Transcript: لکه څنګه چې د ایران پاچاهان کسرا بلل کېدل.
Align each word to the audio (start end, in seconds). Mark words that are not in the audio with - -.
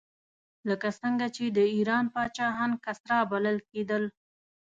لکه 0.69 0.87
څنګه 1.01 1.25
چې 1.35 1.43
د 1.57 1.59
ایران 1.75 2.05
پاچاهان 2.13 2.71
کسرا 2.85 3.19
بلل 3.31 3.57
کېدل. 3.69 4.03